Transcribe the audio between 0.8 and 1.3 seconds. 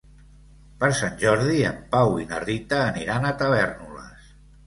Per Sant